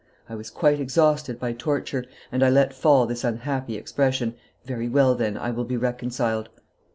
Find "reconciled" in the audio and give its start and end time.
5.77-6.49